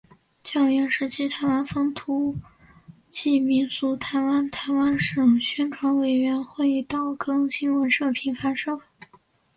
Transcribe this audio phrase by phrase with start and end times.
[0.41, 2.35] 教员时期台湾风土
[3.11, 8.79] 记民俗台湾台湾省宣传委员会岛根新闻社平凡社